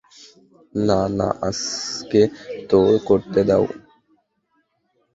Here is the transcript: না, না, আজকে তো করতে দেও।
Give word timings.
না, 0.79 0.99
না, 1.17 1.27
আজকে 1.41 2.21
তো 2.69 2.79
করতে 3.05 3.39
দেও। 3.43 3.63